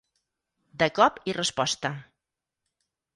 De 0.83 0.87
cop 0.99 1.19
i 1.33 1.37
resposta. 1.39 1.91